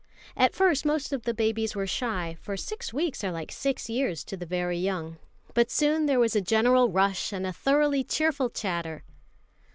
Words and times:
At 0.35 0.55
first 0.55 0.83
most 0.83 1.13
of 1.13 1.25
the 1.25 1.33
babies 1.35 1.75
were 1.75 1.85
shy, 1.85 2.35
for 2.41 2.57
six 2.57 2.91
weeks 2.91 3.23
are 3.23 3.31
like 3.31 3.51
six 3.51 3.87
years 3.87 4.23
to 4.23 4.35
the 4.35 4.47
very 4.47 4.79
young; 4.79 5.19
but 5.53 5.69
soon 5.69 6.07
there 6.07 6.19
was 6.19 6.35
a 6.35 6.41
general 6.41 6.89
rush 6.89 7.31
and 7.31 7.45
a 7.45 7.53
thoroughly 7.53 8.03
cheerful 8.03 8.49
chatter. 8.49 9.03